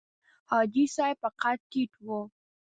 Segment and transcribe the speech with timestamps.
[0.49, 2.07] حاجي صاحب په قد ټیټ و.